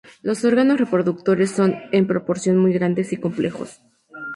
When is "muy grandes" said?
2.57-3.13